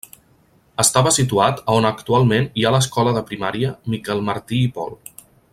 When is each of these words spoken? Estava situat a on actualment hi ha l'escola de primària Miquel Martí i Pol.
Estava 0.83 1.11
situat 1.17 1.61
a 1.73 1.75
on 1.81 1.87
actualment 1.91 2.49
hi 2.61 2.65
ha 2.69 2.73
l'escola 2.79 3.15
de 3.19 3.25
primària 3.31 3.75
Miquel 3.97 4.29
Martí 4.31 4.67
i 4.71 4.75
Pol. 4.79 4.99